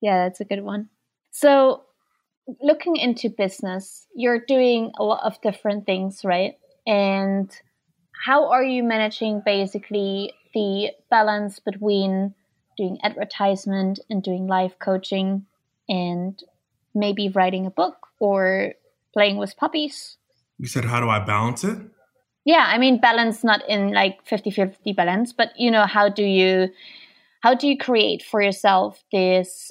[0.00, 0.88] Yeah, that's a good one.
[1.30, 1.84] So,
[2.60, 6.54] looking into business, you're doing a lot of different things, right?
[6.86, 7.50] and
[8.24, 12.34] how are you managing basically the balance between
[12.82, 15.46] doing advertisement and doing life coaching
[15.88, 16.42] and
[16.94, 18.74] maybe writing a book or
[19.14, 20.16] playing with puppies.
[20.58, 21.78] You said how do i balance it?
[22.44, 26.70] Yeah i mean balance not in like 50-50 balance but you know how do you
[27.40, 29.70] how do you create for yourself this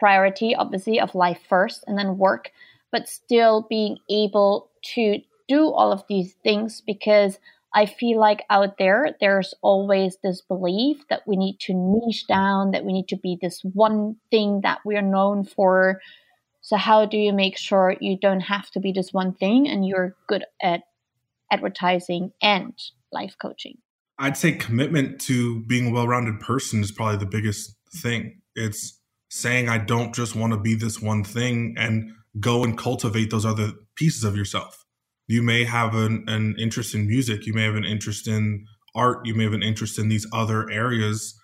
[0.00, 2.50] priority obviously of life first and then work
[2.90, 7.38] but still being able to do all of these things because
[7.74, 12.70] I feel like out there, there's always this belief that we need to niche down,
[12.70, 16.00] that we need to be this one thing that we are known for.
[16.60, 19.86] So, how do you make sure you don't have to be this one thing and
[19.86, 20.82] you're good at
[21.52, 22.72] advertising and
[23.12, 23.78] life coaching?
[24.18, 28.40] I'd say commitment to being a well rounded person is probably the biggest thing.
[28.56, 28.98] It's
[29.30, 33.44] saying, I don't just want to be this one thing and go and cultivate those
[33.44, 34.84] other pieces of yourself
[35.28, 37.46] you may have an, an interest in music.
[37.46, 39.24] You may have an interest in art.
[39.24, 41.38] You may have an interest in these other areas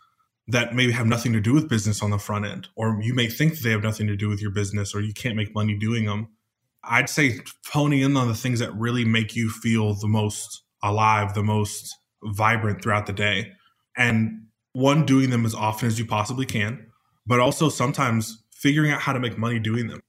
[0.49, 3.29] that maybe have nothing to do with business on the front end or you may
[3.29, 6.05] think they have nothing to do with your business or you can't make money doing
[6.05, 6.29] them.
[6.83, 7.41] I'd say
[7.73, 11.97] honing in on the things that really make you feel the most alive the most
[12.23, 13.53] vibrant throughout the day
[13.97, 16.87] and one doing them as often as you possibly can
[17.27, 20.01] but also sometimes figuring out how to make money doing them.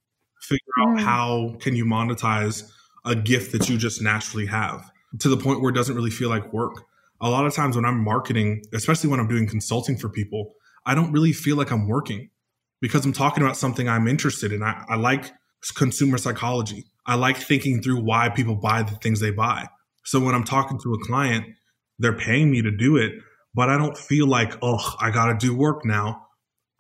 [0.41, 0.99] Figure out mm.
[0.99, 2.69] how can you monetize
[3.05, 6.29] a gift that you just naturally have to the point where it doesn't really feel
[6.29, 6.73] like work.
[7.21, 10.53] A lot of times when I'm marketing, especially when I'm doing consulting for people,
[10.85, 12.29] I don't really feel like I'm working
[12.81, 14.61] because I'm talking about something I'm interested in.
[14.61, 15.31] I, I like
[15.75, 16.85] consumer psychology.
[17.05, 19.67] I like thinking through why people buy the things they buy.
[20.03, 21.45] So when I'm talking to a client,
[21.97, 23.13] they're paying me to do it,
[23.53, 26.23] but I don't feel like, oh, I got to do work now.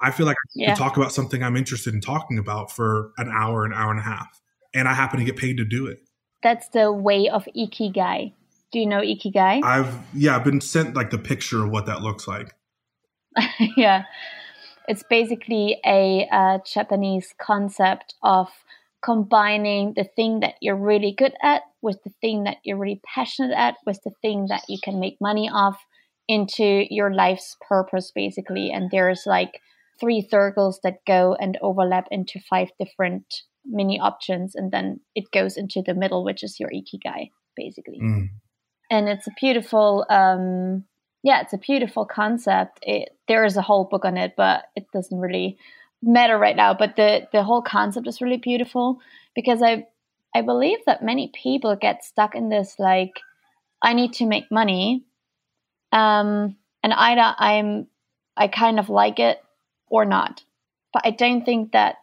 [0.01, 0.75] I feel like I yeah.
[0.75, 4.03] talk about something I'm interested in talking about for an hour, an hour and a
[4.03, 4.41] half,
[4.73, 5.99] and I happen to get paid to do it
[6.43, 8.33] that's the way of ikigai.
[8.71, 9.61] Do you know ikigai?
[9.63, 12.53] I've yeah, I've been sent like the picture of what that looks like.
[13.77, 14.03] yeah.
[14.87, 18.49] It's basically a, a Japanese concept of
[19.05, 23.55] combining the thing that you're really good at with the thing that you're really passionate
[23.55, 25.77] at with the thing that you can make money off
[26.27, 29.61] into your life's purpose basically and there's like
[29.99, 35.57] three circles that go and overlap into five different mini options and then it goes
[35.57, 37.99] into the middle which is your ikigai basically.
[38.01, 38.29] Mm.
[38.91, 40.83] and it's a beautiful um
[41.23, 42.79] yeah it's a beautiful concept.
[42.81, 45.57] It, there is a whole book on it but it doesn't really
[46.01, 48.99] matter right now, but the the whole concept is really beautiful
[49.35, 49.87] because I
[50.35, 53.19] I believe that many people get stuck in this like
[53.81, 55.03] I need to make money,
[55.91, 57.87] um, and either I'm
[58.37, 59.37] I kind of like it
[59.87, 60.43] or not,
[60.93, 61.95] but I don't think that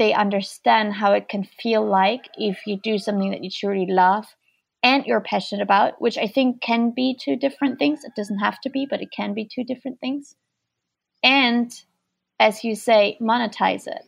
[0.00, 4.24] they understand how it can feel like if you do something that you truly love
[4.82, 8.02] and you're passionate about, which I think can be two different things.
[8.02, 10.36] It doesn't have to be, but it can be two different things.
[11.22, 11.70] And
[12.38, 14.00] as you say, monetize it.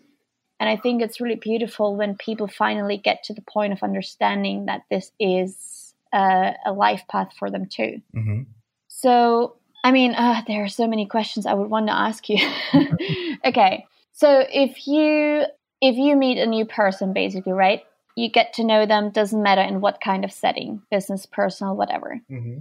[0.58, 4.64] And I think it's really beautiful when people finally get to the point of understanding
[4.64, 8.00] that this is a, a life path for them too.
[8.16, 8.42] Mm-hmm.
[8.88, 12.38] So, I mean, uh, there are so many questions I would want to ask you.
[13.44, 15.44] okay, so if you
[15.82, 17.82] if you meet a new person, basically, right?
[18.16, 19.10] You get to know them.
[19.10, 22.20] Doesn't matter in what kind of setting, business, personal, whatever.
[22.30, 22.60] Mm-hmm.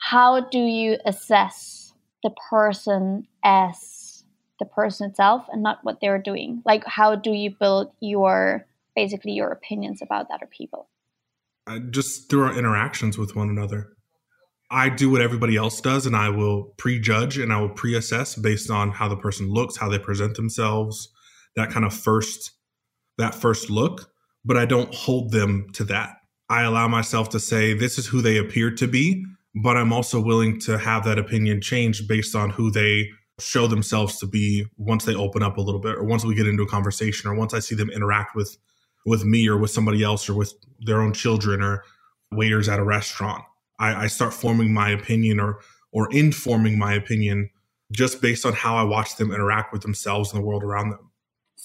[0.00, 4.24] How do you assess the person as
[4.58, 9.32] the person itself and not what they're doing like how do you build your basically
[9.32, 10.88] your opinions about other people
[11.66, 13.92] uh, just through our interactions with one another
[14.70, 18.70] i do what everybody else does and i will prejudge and i will pre-assess based
[18.70, 21.08] on how the person looks how they present themselves
[21.56, 22.52] that kind of first
[23.18, 24.10] that first look
[24.44, 26.16] but i don't hold them to that
[26.48, 29.24] i allow myself to say this is who they appear to be
[29.62, 33.08] but i'm also willing to have that opinion change based on who they
[33.38, 36.46] show themselves to be once they open up a little bit or once we get
[36.46, 38.56] into a conversation or once I see them interact with
[39.06, 41.84] with me or with somebody else or with their own children or
[42.32, 43.42] waiters at a restaurant.
[43.78, 45.60] I, I start forming my opinion or
[45.92, 47.50] or informing my opinion
[47.92, 51.07] just based on how I watch them interact with themselves and the world around them.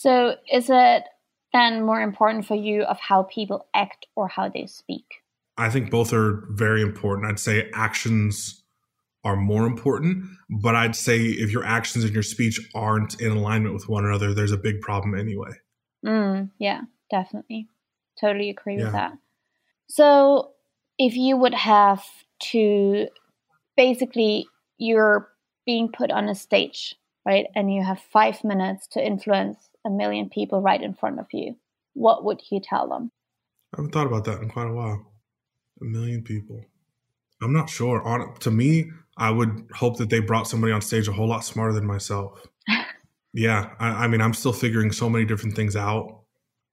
[0.04, 1.04] So is it
[1.54, 5.06] then more important for you of how people act or how they speak?
[5.58, 7.32] I think both are very important.
[7.32, 8.64] I'd say actions
[9.24, 10.26] are more important.
[10.50, 14.34] But I'd say if your actions and your speech aren't in alignment with one another,
[14.34, 15.52] there's a big problem anyway.
[16.06, 17.70] Mm, yeah, definitely.
[18.20, 18.84] Totally agree yeah.
[18.84, 19.14] with that.
[19.88, 20.52] So
[20.98, 22.04] if you would have
[22.52, 23.08] to
[23.78, 25.30] basically, you're
[25.66, 26.94] being put on a stage,
[27.26, 27.46] right?
[27.56, 31.56] And you have five minutes to influence a million people right in front of you.
[31.94, 33.12] What would you tell them?
[33.74, 35.14] I haven't thought about that in quite a while.
[35.82, 36.64] A million people.
[37.42, 38.02] I'm not sure.
[38.04, 41.44] On to me, I would hope that they brought somebody on stage a whole lot
[41.44, 42.46] smarter than myself.
[43.34, 46.22] yeah, I, I, mean, I'm still figuring so many different things out,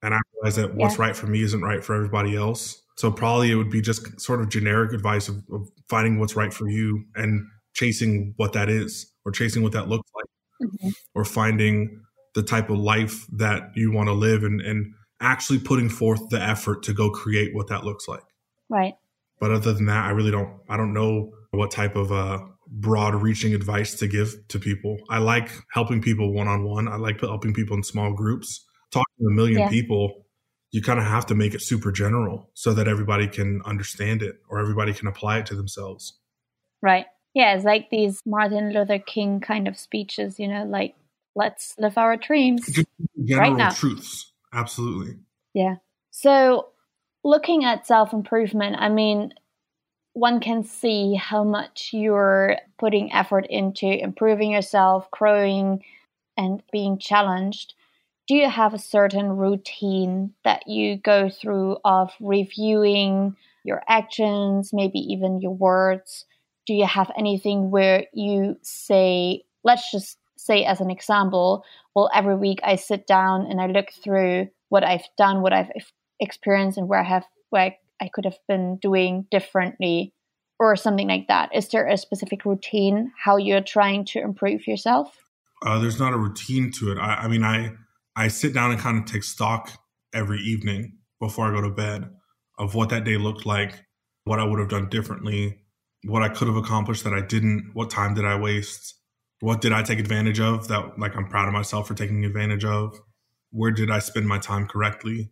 [0.01, 1.05] and I realize that what's yeah.
[1.05, 2.81] right for me isn't right for everybody else.
[2.97, 6.53] So probably it would be just sort of generic advice of, of finding what's right
[6.53, 10.89] for you and chasing what that is, or chasing what that looks like, mm-hmm.
[11.15, 12.01] or finding
[12.33, 16.41] the type of life that you want to live, and and actually putting forth the
[16.41, 18.23] effort to go create what that looks like.
[18.69, 18.93] Right.
[19.39, 20.59] But other than that, I really don't.
[20.69, 24.97] I don't know what type of uh, broad reaching advice to give to people.
[25.09, 26.87] I like helping people one on one.
[26.87, 28.65] I like helping people in small groups.
[28.91, 29.69] Talking to a million yeah.
[29.69, 30.25] people,
[30.71, 34.35] you kind of have to make it super general so that everybody can understand it
[34.49, 36.17] or everybody can apply it to themselves.
[36.81, 37.05] Right.
[37.33, 40.95] Yeah, it's like these Martin Luther King kind of speeches, you know, like
[41.35, 42.67] let's live our dreams.
[42.67, 42.87] Just
[43.25, 44.31] general right truths.
[44.53, 45.15] Absolutely.
[45.53, 45.75] Yeah.
[46.11, 46.69] So
[47.23, 49.33] looking at self improvement, I mean,
[50.13, 55.83] one can see how much you're putting effort into improving yourself, growing,
[56.37, 57.73] and being challenged.
[58.27, 64.99] Do you have a certain routine that you go through of reviewing your actions, maybe
[64.99, 66.25] even your words?
[66.65, 71.63] Do you have anything where you say, let's just say, as an example,
[71.95, 75.71] well, every week I sit down and I look through what I've done, what I've
[76.19, 80.13] experienced, and where I have where I could have been doing differently
[80.59, 81.49] or something like that?
[81.53, 85.15] Is there a specific routine how you're trying to improve yourself?
[85.65, 86.97] Uh, there's not a routine to it.
[86.97, 87.73] I, I mean, I
[88.15, 89.71] I sit down and kind of take stock
[90.13, 92.09] every evening before I go to bed
[92.57, 93.85] of what that day looked like,
[94.23, 95.59] what I would have done differently,
[96.05, 98.95] what I could have accomplished that I didn't, what time did I waste,
[99.41, 102.63] what did I take advantage of that like I'm proud of myself for taking advantage
[102.63, 102.97] of,
[103.49, 105.31] where did I spend my time correctly,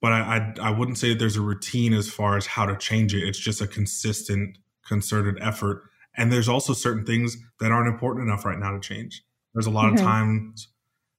[0.00, 2.76] but I, I, I wouldn't say that there's a routine as far as how to
[2.76, 3.26] change it.
[3.26, 5.82] It's just a consistent, concerted effort.
[6.16, 9.24] And there's also certain things that aren't important enough right now to change.
[9.54, 9.96] There's a lot mm-hmm.
[9.96, 10.68] of times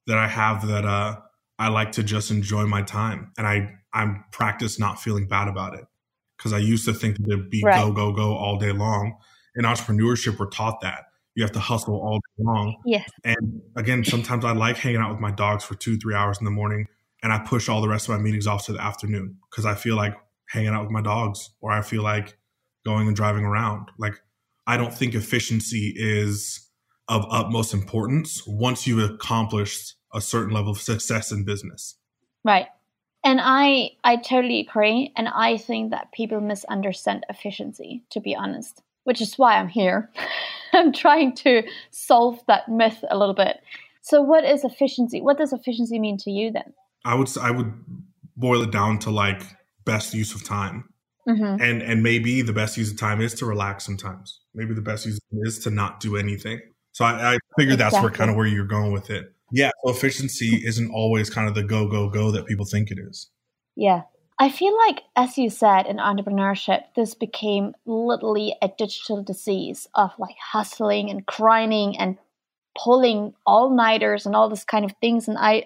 [0.06, 1.16] that I have that uh,
[1.58, 5.74] I like to just enjoy my time, and I I'm practice not feeling bad about
[5.74, 5.84] it
[6.36, 7.84] because I used to think that it'd be right.
[7.84, 9.16] go go go all day long.
[9.56, 11.04] In entrepreneurship, we're taught that
[11.40, 12.76] you have to hustle all day long.
[12.84, 13.08] Yes.
[13.24, 16.44] And again, sometimes I like hanging out with my dogs for two three hours in
[16.44, 16.86] the morning,
[17.22, 19.74] and I push all the rest of my meetings off to the afternoon because I
[19.74, 20.14] feel like
[20.50, 22.36] hanging out with my dogs, or I feel like
[22.84, 23.88] going and driving around.
[23.98, 24.20] Like
[24.66, 26.68] I don't think efficiency is
[27.08, 31.96] of utmost importance once you've accomplished a certain level of success in business.
[32.44, 32.66] Right.
[33.24, 38.82] And I I totally agree and I think that people misunderstand efficiency to be honest,
[39.04, 40.10] which is why I'm here.
[40.72, 43.56] I'm trying to solve that myth a little bit.
[44.02, 45.20] So what is efficiency?
[45.20, 46.72] What does efficiency mean to you then?
[47.04, 47.72] I would I would
[48.36, 49.42] boil it down to like
[49.84, 50.84] best use of time.
[51.28, 51.62] Mm-hmm.
[51.62, 54.40] And and maybe the best use of time is to relax sometimes.
[54.54, 56.60] Maybe the best use is to not do anything.
[56.92, 57.76] So I, I figured exactly.
[57.76, 59.26] that's where kind of where you're going with it.
[59.52, 62.98] Yeah, so efficiency isn't always kind of the go go go that people think it
[62.98, 63.30] is.
[63.76, 64.02] Yeah.
[64.40, 70.12] I feel like, as you said, in entrepreneurship, this became literally a digital disease of
[70.18, 72.16] like hustling and grinding and
[72.74, 75.28] pulling all nighters and all this kind of things.
[75.28, 75.64] And I,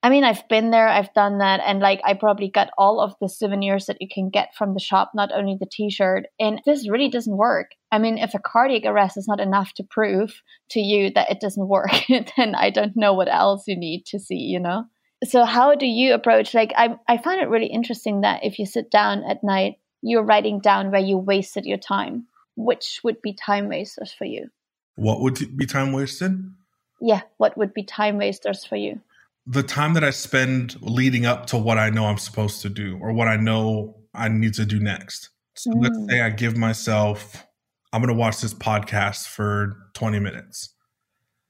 [0.00, 3.16] I mean, I've been there, I've done that, and like I probably got all of
[3.20, 6.26] the souvenirs that you can get from the shop, not only the t shirt.
[6.38, 7.72] And this really doesn't work.
[7.90, 11.40] I mean, if a cardiac arrest is not enough to prove to you that it
[11.40, 11.90] doesn't work,
[12.36, 14.84] then I don't know what else you need to see, you know?
[15.24, 16.54] So, how do you approach?
[16.54, 20.24] Like, I, I find it really interesting that if you sit down at night, you're
[20.24, 22.26] writing down where you wasted your time.
[22.54, 24.50] Which would be time wasters for you?
[24.96, 26.52] What would be time wasted?
[27.00, 29.00] Yeah, what would be time wasters for you?
[29.46, 32.98] the time that I spend leading up to what I know I'm supposed to do
[33.00, 35.30] or what I know I need to do next.
[35.54, 35.82] So mm.
[35.82, 37.46] let's say I give myself,
[37.92, 40.74] I'm going to watch this podcast for 20 minutes.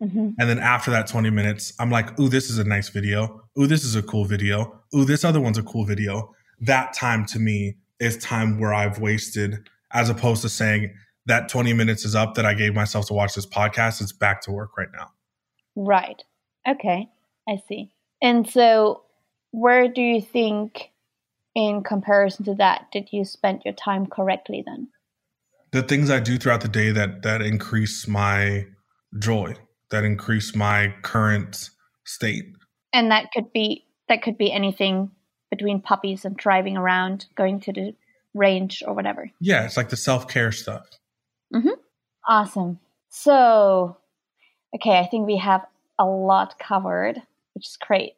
[0.03, 0.31] Mm-hmm.
[0.39, 3.43] And then after that 20 minutes, I'm like, ooh, this is a nice video.
[3.59, 4.81] Ooh, this is a cool video.
[4.95, 6.35] Ooh, this other one's a cool video.
[6.61, 10.93] That time to me is time where I've wasted, as opposed to saying
[11.27, 14.01] that 20 minutes is up that I gave myself to watch this podcast.
[14.01, 15.11] It's back to work right now.
[15.77, 16.21] Right.
[16.69, 17.09] Okay.
[17.49, 17.93] I see.
[18.21, 19.03] And so,
[19.53, 20.91] where do you think,
[21.55, 24.89] in comparison to that, did you spend your time correctly then?
[25.73, 28.67] The things I do throughout the day that that increase my
[29.19, 29.55] joy,
[29.93, 31.71] that increase my current
[32.05, 32.53] state.
[32.93, 35.11] And that could be that could be anything
[35.51, 37.95] between puppies and driving around, going to the
[38.35, 39.31] range or whatever.
[39.41, 40.87] Yeah, it's like the self care stuff.
[41.55, 41.69] Mm-hmm.
[42.27, 42.81] Awesome.
[43.09, 43.97] So,
[44.75, 45.65] okay, I think we have
[45.99, 47.23] a lot covered
[47.55, 48.15] which is great.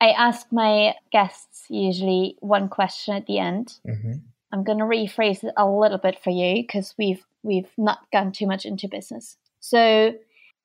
[0.00, 3.74] I ask my guests usually one question at the end.
[3.88, 4.14] Mm-hmm.
[4.52, 8.32] I'm going to rephrase it a little bit for you because we've we've not gone
[8.32, 9.36] too much into business.
[9.60, 10.14] So,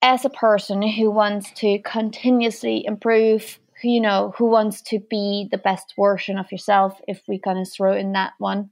[0.02, 5.48] as a person who wants to continuously improve, who you know, who wants to be
[5.52, 8.70] the best version of yourself, if we kind of throw in that one,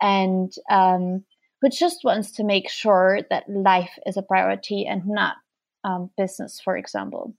[0.00, 1.24] and um,
[1.60, 5.36] who just wants to make sure that life is a priority and not
[5.84, 7.34] um, business, for example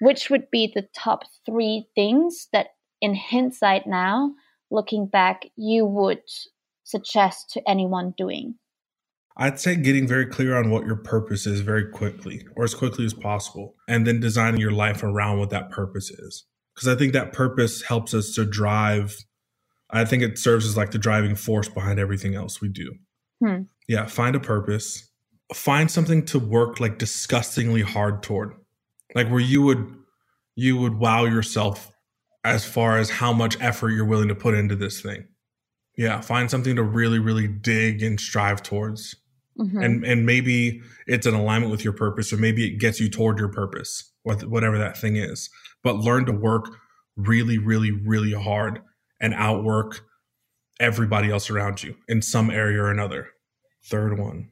[0.00, 2.68] which would be the top three things that,
[3.00, 4.34] in hindsight now,
[4.70, 6.22] looking back, you would
[6.84, 8.54] suggest to anyone doing?
[9.36, 13.04] I'd say getting very clear on what your purpose is very quickly or as quickly
[13.04, 16.44] as possible, and then designing your life around what that purpose is.
[16.74, 19.16] Because I think that purpose helps us to drive,
[19.90, 22.94] I think it serves as like the driving force behind everything else we do.
[23.44, 23.62] Hmm.
[23.88, 25.08] Yeah, find a purpose,
[25.54, 28.52] find something to work like disgustingly hard toward
[29.14, 29.94] like where you would
[30.56, 31.92] you would wow yourself
[32.44, 35.26] as far as how much effort you're willing to put into this thing
[35.96, 39.14] yeah find something to really really dig and strive towards
[39.58, 39.80] mm-hmm.
[39.80, 43.38] and and maybe it's in alignment with your purpose or maybe it gets you toward
[43.38, 45.48] your purpose whatever that thing is
[45.82, 46.66] but learn to work
[47.16, 48.80] really really really hard
[49.20, 50.00] and outwork
[50.80, 53.28] everybody else around you in some area or another
[53.84, 54.48] third one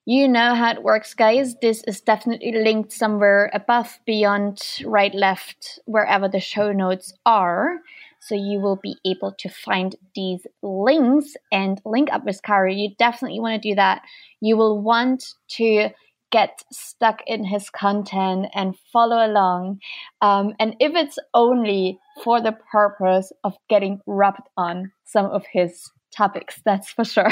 [0.04, 1.54] You know how it works, guys.
[1.60, 7.80] This is definitely linked somewhere above, beyond, right, left, wherever the show notes are.
[8.26, 12.76] So you will be able to find these links and link up with Kyree.
[12.76, 14.02] You definitely want to do that.
[14.40, 15.24] You will want
[15.56, 15.90] to
[16.32, 19.80] get stuck in his content and follow along.
[20.20, 25.90] Um, and if it's only for the purpose of getting rubbed on some of his
[26.14, 27.30] topics, that's for sure.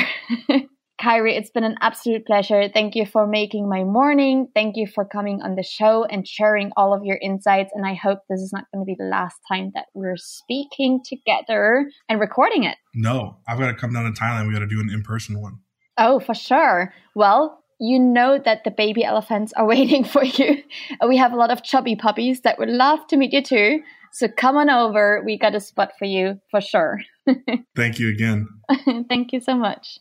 [1.05, 2.67] Kyree, it's been an absolute pleasure.
[2.73, 4.49] Thank you for making my morning.
[4.55, 7.73] Thank you for coming on the show and sharing all of your insights.
[7.75, 11.03] And I hope this is not going to be the last time that we're speaking
[11.05, 12.79] together and recording it.
[12.95, 14.49] No, I've got to come down to Thailand.
[14.49, 15.59] We got to do an in person one.
[15.99, 16.95] Oh, for sure.
[17.15, 20.63] Well, you know that the baby elephants are waiting for you.
[21.07, 23.83] We have a lot of chubby puppies that would love to meet you too.
[24.13, 25.23] So come on over.
[25.23, 27.01] We got a spot for you for sure.
[27.77, 28.49] Thank you again.
[29.11, 29.99] Thank you so much.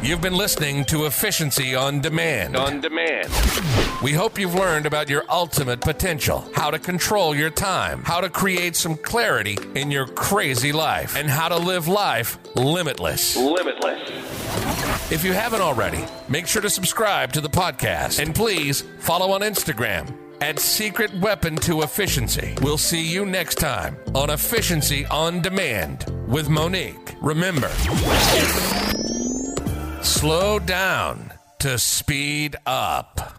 [0.00, 2.54] You've been listening to Efficiency on Demand.
[2.56, 3.28] On demand.
[4.00, 8.30] We hope you've learned about your ultimate potential, how to control your time, how to
[8.30, 13.36] create some clarity in your crazy life, and how to live life limitless.
[13.36, 14.08] Limitless.
[15.10, 19.40] If you haven't already, make sure to subscribe to the podcast and please follow on
[19.40, 22.54] Instagram at Secret Weapon to Efficiency.
[22.62, 27.16] We'll see you next time on Efficiency on Demand with Monique.
[27.20, 27.68] Remember,
[30.02, 33.37] slow down to speed up.